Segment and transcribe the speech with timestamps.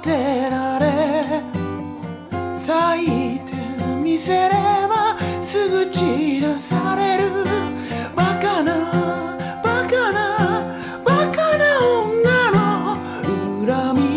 [0.00, 1.42] てられ
[2.60, 3.54] 咲いて
[4.02, 4.54] みせれ
[4.88, 7.30] ばすぐ散らされる
[8.14, 8.74] バカな
[9.64, 12.96] バカなバカな女の
[13.66, 14.08] 恨み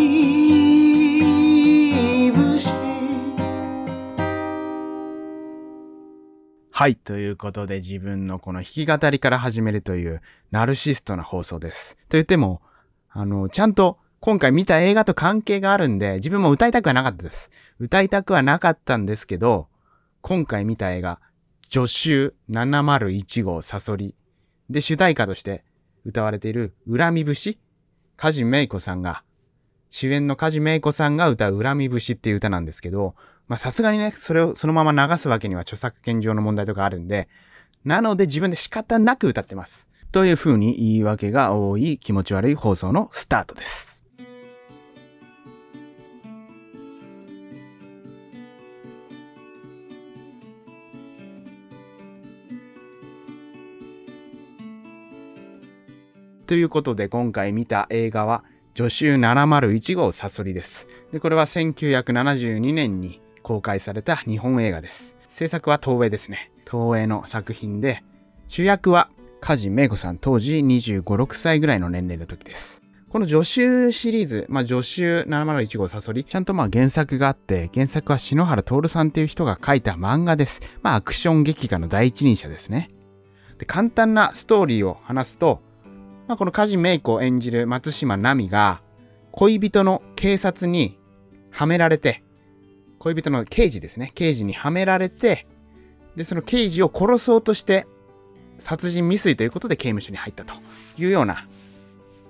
[2.31, 2.69] 節
[6.71, 6.95] はい。
[6.95, 10.21] ということで自分のこの弾き語りから始めるという
[10.51, 11.95] ナルシストな放送です。
[12.09, 12.61] と言っても、
[13.09, 17.49] あの、ちゃんと今回見た映画と関係があるんで、自分も歌いたくはなかったです。
[17.79, 19.67] 歌いたくはなかったんですけど、
[20.21, 21.19] 今回見た映画、
[21.71, 24.13] 助手701号サソリ
[24.69, 25.63] で主題歌として
[26.05, 27.57] 歌われている恨み節
[28.15, 29.23] 梶芽衣子さんが、
[29.89, 33.15] 主演の梶芽衣子さんが歌う恨み節っていう歌なんですけど、
[33.47, 37.27] まさすがにね、それをそのまま流すわけには著作権上の問題とかあるんで、
[37.85, 39.87] なので自分で仕方なく歌ってます。
[40.11, 44.00] という風に言い訳が多い気持ち悪い放送のスタートです。
[56.51, 58.43] ということで今回見た映画は
[58.75, 60.85] 助手701号サソリです。
[61.13, 65.15] で、これは1972年に公開された日本映画です。
[65.29, 66.51] 制作は東映ですね。
[66.69, 68.03] 東映の作品で、
[68.49, 72.81] 主役は梶芽子さん当時25、6歳ぐらいの年齢の時です。
[73.07, 80.59] この助手シリーズ、まあ、助手701号サソリ、ちゃんとまあ原作があって、原作は篠原徹さんっていう人が書いた漫画です。
[80.81, 82.89] まあ、アクション劇画の第一人者ですね。
[83.57, 85.61] で、簡単なストーリーを話すと、
[86.31, 88.79] まあ、この梶芽衣子演じる松島奈美が、
[89.33, 90.97] 恋人の警察に
[91.49, 92.23] はめられて、
[92.99, 94.13] 恋人の刑事ですね。
[94.15, 95.45] 刑事にはめられて、
[96.15, 97.85] で、その刑事を殺そうとして、
[98.59, 100.53] 殺人未遂ということで刑務所に入ったと
[100.97, 101.47] いうような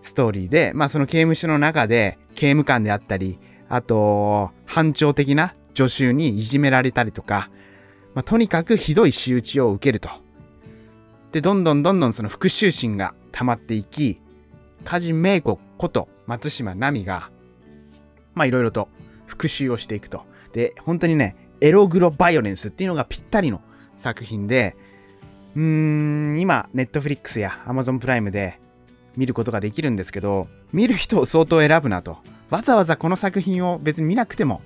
[0.02, 3.38] ストーリーで、まあその刑務所の中で刑務官であったり、
[3.70, 7.52] あと、反長的な助手にいじめられたりとか、
[8.16, 10.10] まあとにかくひどい仕打ちを受けると。
[11.32, 14.22] で、どんどんどんどんその復讐心が溜まっていき、
[14.84, 17.30] 梶芽子こと松島奈美が、
[18.34, 18.90] まあいろいろと
[19.26, 20.26] 復讐をしていくと。
[20.54, 23.62] で、本当にね、エログロバイオレンスっていうのがぴったりの
[23.98, 24.76] 作品で、
[25.56, 28.60] うーん、今、ネットフリックスや Amazon プライムで
[29.16, 32.18] 見ることができるんですけど、見る人を相当選ぶなと。
[32.50, 34.62] わざわざこの作品を別に見なくても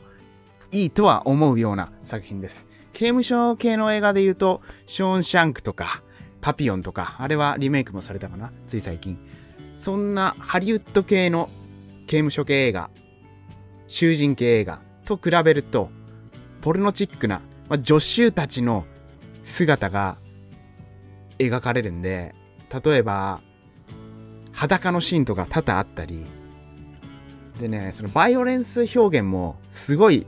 [0.71, 2.65] いいとは思うような作品です。
[2.93, 6.01] 刑務所系の映画で言うと、ショーン・シャンクとか、
[6.45, 9.17] パピオンとか、あれはリメイクもされたかなつい最近。
[9.73, 11.49] そんなハリウッド系の
[12.05, 12.91] 刑務所系映画、
[13.87, 15.89] 囚人系映画と比べると、
[16.61, 18.85] ポルノチックな、まあ、助手たちの
[19.43, 20.19] 姿が
[21.39, 22.35] 描かれるんで、
[22.85, 23.41] 例えば、
[24.51, 26.27] 裸のシーンとか多々あったり、
[27.59, 30.27] でね、そのバイオレンス表現もすごい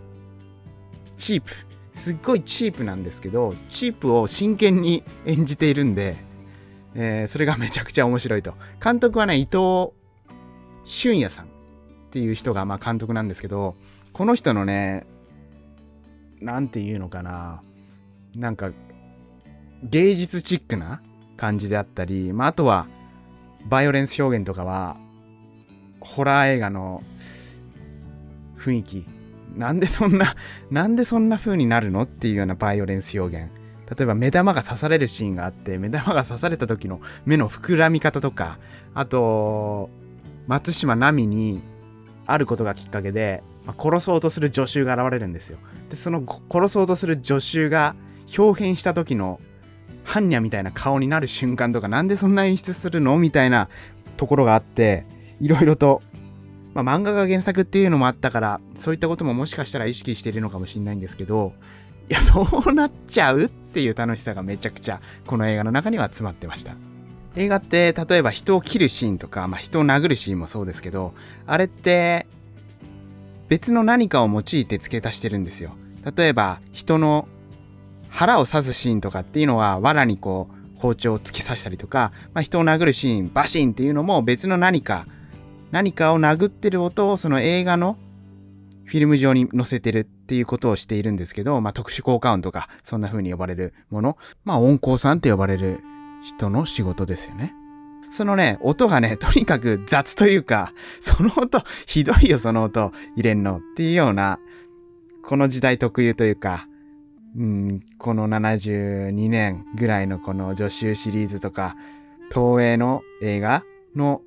[1.16, 1.67] チープ。
[1.98, 6.16] すっごいチープなんですけど、チープを真剣に演じているんで、
[6.96, 8.54] えーそれがめちゃくちゃ面白いと。
[8.82, 9.90] 監督はね、伊藤
[10.86, 11.48] 俊也さんっ
[12.12, 13.76] ていう人がまあ監督なんですけど、
[14.14, 15.06] この人のね、
[16.40, 17.62] なんていうのかな、
[18.36, 18.72] なんか
[19.84, 21.02] 芸術チックな
[21.36, 22.88] 感じであったり、まあ、あとは
[23.66, 24.98] バイオレンス表現とかは
[26.00, 27.04] ホラー映画の
[28.58, 29.17] 雰囲気
[29.58, 30.36] なんでそんな
[30.72, 33.50] なんでそんな風になるのっていうようなバイオレンス表現。
[33.98, 38.60] 例えば目玉が刺されるシーンがあって目玉が刺された時の目の膨らみ方とか
[38.94, 39.90] あと
[40.46, 41.64] 松島奈美に
[42.26, 45.58] あることがきっかけで、まあ殺そうとする助手が現れるんですよ。
[45.90, 47.96] でその殺そうとする助手が
[48.38, 49.40] 表変した時の
[50.04, 53.70] 般若みたいな顔になる瞬間とかなんでそんな演出するのみたいな
[54.18, 55.06] ところがあって
[55.40, 56.02] いろいろと、
[56.84, 61.54] まあ、漫画が原作っていうのもあったからそういったことももしかしたら意識しているのかもしれないんですけど
[62.08, 66.76] いや そうなっちゃうっていう楽しさがめちゃくちゃこの映画の中には詰まってました。
[67.36, 71.14] 映画って例えば人を切るシーンとか、まあ、人を殴るシーンもそうですけど
[71.46, 72.26] あれって
[73.48, 75.72] 別の何かを用いて付け足してるんですよ。
[76.16, 77.28] 例えば人の
[78.10, 85.08] 腹を刺すシーンとかっていうのは藁にこう包丁を突き刺したりとか、まあ、人を殴るシーンバシンっていうのも別の何か
[85.72, 87.98] 何かを殴ってる音をその映画の
[88.86, 94.18] フィルム上に載せてるっていうことをしているんですけど、まあ、特殊効果音とかそんな風に呼ばれるもの。
[94.46, 95.82] まあ音効さんって呼ばれる
[96.24, 97.54] 人の仕事ですよね。
[98.10, 100.72] そのね、音がね、とにかく雑というか、
[101.02, 104.40] その音、ひどいよ、その音入れんのっていうような、
[105.26, 106.68] この時代特有というか、
[107.38, 111.76] うん、この72年ぐらいのこの助手シリーズとか、
[112.34, 113.64] 東映の映画
[113.94, 114.22] の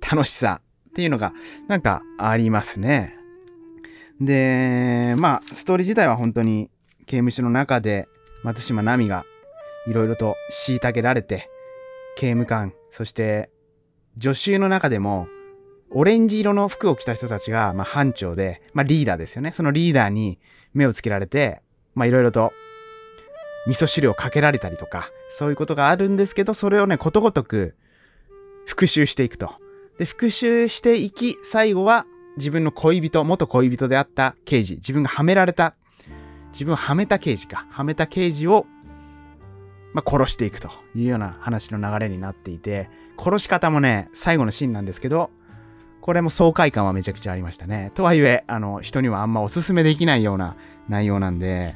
[0.00, 0.60] 楽しさ
[0.96, 1.34] っていうのが
[1.68, 3.18] なんかありますね。
[4.18, 6.70] で、まあ、ストーリー自体は本当に
[7.00, 8.08] 刑務所の中で
[8.42, 9.26] 松島奈美が
[9.86, 11.50] いろいろと虐げられて、
[12.16, 13.50] 刑務官、そして
[14.18, 15.28] 助手の中でも、
[15.90, 19.52] オレンジ色の服を着た人たちが、まあ、班長で、まあ、リーダーですよね。
[19.52, 20.38] そのリーダーに
[20.72, 21.60] 目をつけられて、
[21.94, 22.54] まあ、いろいろと
[23.66, 27.76] 味噌汁をかけられたりとか、そういうことがあるんですけど、それをね、ことごとく
[28.64, 29.65] 復讐していくと。
[29.98, 32.06] で、復讐していき、最後は
[32.36, 35.74] 自分の恋人、元恋人であった刑事、自分がはめられた、
[36.52, 38.66] 自分をはめた刑事か、はめた刑事を、
[39.92, 45.30] まあ、殺していくというような話の流れになっていて、殺し方もね、最後のシーンなんですけど、
[46.02, 47.90] これも爽快感はめちゃくちゃありましたね。
[47.94, 50.56] とはいえ、あの、人にはあんまおすすめできないような
[50.88, 51.74] 内容なんで、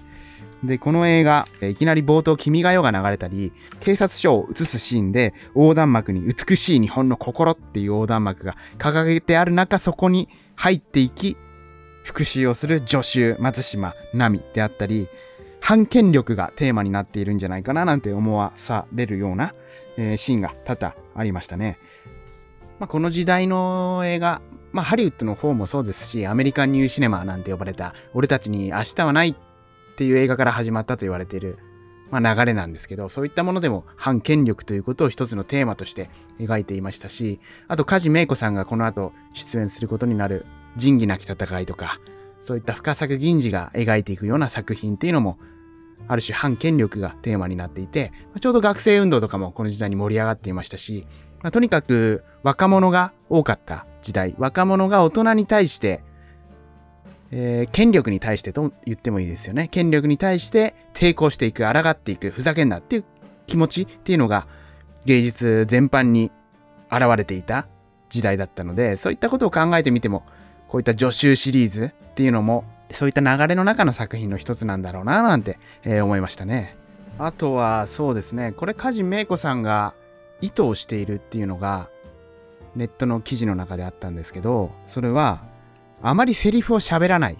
[0.65, 11.37] で、この映画、いきなり冒頭、君が代が流れたり、警察署を映すシーンで、横断幕に美しい日本の心っていう横断幕が掲げてある中、そこに入っていき、
[12.05, 15.09] 復讐をする助手、松島奈美であったり、
[15.61, 19.55] 反権力がテーマになっているんじゃないかななんて思わされるような、
[19.97, 21.79] えー、シーンが多々ありましたね。
[22.79, 24.41] まあ、この時代の映画、
[24.73, 29.35] まあ、ハリウッドの方もそうですし、アメリカンニューシネマなんて呼ばれた、俺たちに明日はないっ
[30.01, 31.59] ていう映画から始まったと言われている、
[32.11, 36.09] まあ、流れなんですけど、そういったものでも反権力ということを一つのテーマとして
[36.39, 37.39] 描いていましたし、
[37.69, 42.01] あと梶芽子さんがこの後出演することになる仁義なき戦いとか、
[42.41, 45.39] そういった深作銀次が描いていくような作品っていうのも、
[46.09, 48.11] ある種反権力がテーマになっていて、
[48.41, 51.07] ちょうど学生運動とかもこの時代に盛り上がっていましたし、
[51.43, 56.03] まあ、とにかく若者が多かった時代、若者が大人に対して
[57.33, 59.69] えー、権力に対してと言ってもいいですよね。
[59.69, 63.05] 権力に対して抵抗していく、抗っていく、ふざけんなっていう
[63.47, 64.47] 気持ちっていうのが
[65.07, 66.31] 芸術全般に
[66.91, 67.67] 現れていた
[68.09, 70.25] 時代だったので、そういったことを考えてみても、
[70.69, 76.77] こういった助手シリーズっていうのも、そういった流れの中の作品の一つなんだろうななんて、えー、思いましたね。
[77.19, 79.95] あとはそうですね、これ梶芽子さんが
[80.41, 81.89] 意図をしているっていうのが
[82.75, 85.43] ネットの記事の中であったんですけど、それは
[86.03, 87.37] あまりセリフを喋らないっ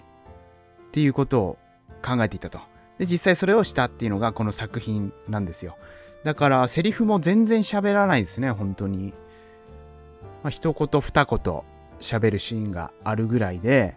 [0.91, 1.57] ていうことを
[2.03, 2.59] 考えていたと。
[2.97, 5.77] で、実際それをしたっていうのがこの作品なんですよ。
[6.23, 9.13] だからセリフも全然喋らないですね、本当に。
[10.43, 11.63] まあ、一言二言
[11.99, 13.95] 喋るシーンがあるぐらいで、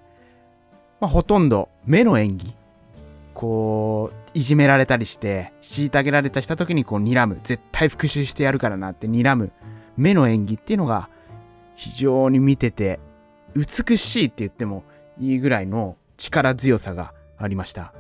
[1.01, 2.55] まあ、ほとんど目の演技。
[3.35, 7.41] こう、いじめられたりして、虐げられたした時にこう睨む。
[7.43, 9.53] 絶対復讐してやるからなって睨む。
[9.97, 11.09] 目の演技っていうのが
[11.77, 13.01] 非常に見てて
[13.55, 14.85] 美しいって言っても
[15.19, 17.93] いいぐらいの力強さがありました。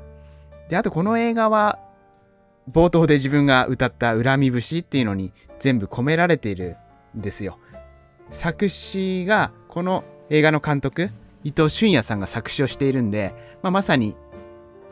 [0.68, 1.78] で、あとこの映画は
[2.70, 6.76] 冒頭で自分が歌った恨み節っていうのに全部込められている
[7.16, 7.58] んですよ。
[8.30, 11.10] 作詞がこの映画の監督
[11.44, 14.16] 伊藤俊也さんが作詞をしているんで、まあ、まさに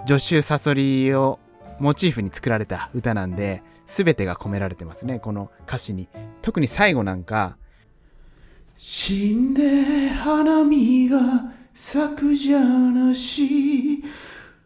[0.06, 1.38] 助手サソリを
[1.78, 6.08] モチーフに作られた歌なんで全てが込められてますねこの歌詞に
[6.42, 7.56] 特に最後なんか
[8.76, 11.18] 死んで花見が
[11.74, 14.02] 咲くじゃなし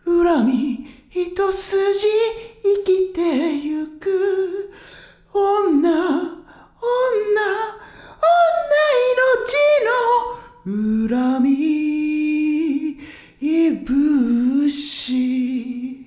[0.05, 2.07] 恨み一筋
[2.63, 4.73] 生きてゆく
[5.33, 6.37] 女女女
[9.13, 12.99] 命の恨み
[13.41, 16.07] いぶし。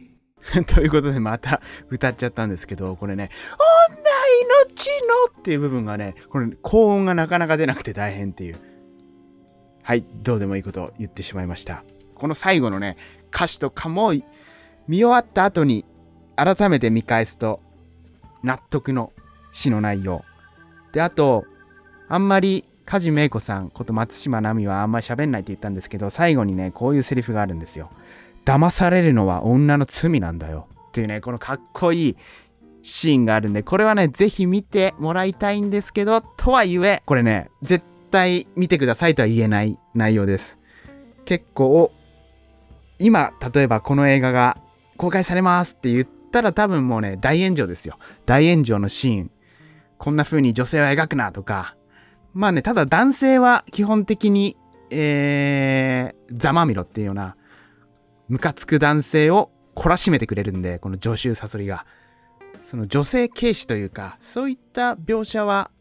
[0.67, 3.29] ということでまた歌っちゃったんですけどこれね
[4.43, 4.87] 命
[5.33, 8.57] のっていう部分がね、これ高音がなかなか出なくて大変っていう。
[9.83, 11.83] はい、どうでもいいことを言ってしまいました。
[12.15, 12.97] この最後のね、
[13.33, 14.13] 歌詞とかも
[14.87, 15.85] 見終わった後に
[16.35, 17.59] 改めて見返すと
[18.43, 19.11] 納得の
[19.51, 20.23] 詩の内容。
[20.93, 21.45] で、あと、
[22.07, 27.91] あんまり梶芽子さんこと松島奈美はあんまり喋んないって言ったんですけど、最後にね、こういうセリフがあるんですよ。
[28.45, 30.67] 騙されるのは女の罪なんだよ。
[30.89, 32.17] っていうね、このかっこいい
[32.81, 40.59] シーンがあるんで、これはね、ぜひ見てもらいたいんですけど、とはいえ、これね、絶対見てくださいとは言えない内容です。
[41.25, 41.91] 結構、
[42.97, 44.57] 今、例えばこの映画が
[44.97, 47.97] 公開されますって言ったら多分もうね、大炎上ですよ。
[48.25, 49.31] 大炎上のシーン。
[49.97, 51.75] こんな風に女性を描くなとか。
[52.33, 54.57] まあね、ただ男性は基本的に、
[54.89, 57.35] えー、ざまみろっていうような、
[58.27, 61.85] ムカつく男性を懲らしめてくれるんで、この助手サソリが。
[62.61, 65.71] その女性軽視というか、そういった描写は、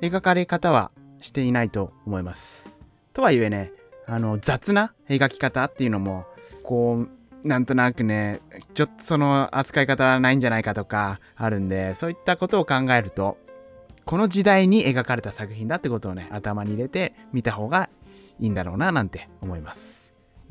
[0.00, 2.70] 描かれ方はしていないと思います。
[3.12, 3.72] とはいえね、
[4.06, 6.26] あの、雑な描き方っていうのも、
[6.62, 7.06] こ
[7.44, 8.40] う、なんとなくね、
[8.74, 13.38] ちょっとその扱い方はないんじゃないかとかあるんで、そういったことを考えると、
[14.04, 17.88] この時代に描かれた作品だってことをね、頭に入れて見た方が
[18.40, 20.01] いいんだろうななんて思います。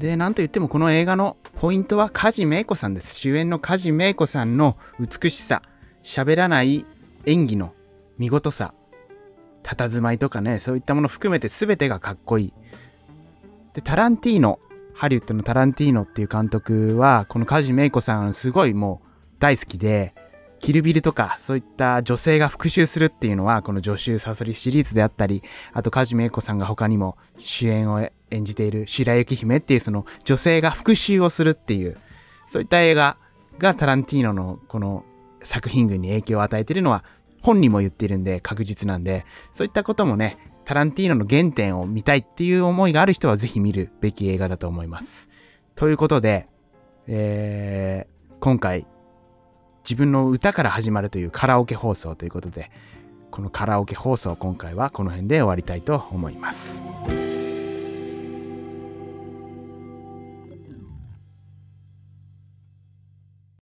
[0.01, 3.19] で、なんといってもこの映画のポイントは梶芽子さんです。
[3.19, 5.61] 主演の梶芽子さんの美しさ、
[6.01, 6.87] 喋らない
[7.27, 7.75] 演技の
[8.17, 8.73] 見事さ、
[9.61, 12.53] 佇まいとかね、そういったもの含めて全てがかっこいい。
[13.73, 14.57] で、タランティーノ、
[14.95, 20.15] ハリウッドのタランティーノっていう監督は、この梶芽子さんすごいもう大好きで、
[20.57, 25.43] キルビルとか、そういった女性が復讐するっていうのは、この助手サソリシリーズであったり、
[25.73, 31.97] あと、梶芽子さんが他にも主演を演じている白雪姫っていうその女性が復讐をするっていう、
[32.47, 33.17] そういった映画
[33.59, 35.05] がタランティーノのこの
[35.43, 37.03] 作品群に影響を与えているのは、
[37.41, 45.29] 本人も言っているんで確実なんで、そういったこともね、タランティーノの原点を見たいっていう思いがある人はぜひ見るべき映画だと思います。
[45.75, 46.47] ということで、
[47.07, 48.85] えー、今回
[49.83, 52.71] 自分の歌から始まるというカラオケ放送ということで、
[53.31, 56.83] このカラオケ放送今回はこの辺で終わりたいと思います。